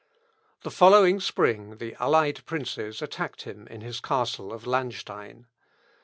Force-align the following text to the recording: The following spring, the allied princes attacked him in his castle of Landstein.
The 0.63 0.71
following 0.71 1.19
spring, 1.19 1.77
the 1.77 1.93
allied 1.99 2.43
princes 2.47 3.03
attacked 3.03 3.43
him 3.43 3.67
in 3.67 3.81
his 3.81 3.99
castle 3.99 4.51
of 4.51 4.63
Landstein. 4.63 5.45